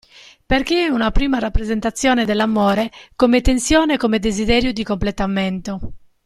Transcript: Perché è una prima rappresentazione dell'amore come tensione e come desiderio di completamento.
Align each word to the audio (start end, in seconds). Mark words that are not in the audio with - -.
Perché 0.47 0.85
è 0.85 0.87
una 0.87 1.11
prima 1.11 1.37
rappresentazione 1.37 2.25
dell'amore 2.25 2.89
come 3.15 3.41
tensione 3.41 3.93
e 3.93 3.97
come 3.97 4.17
desiderio 4.17 4.73
di 4.73 4.83
completamento. 4.83 5.93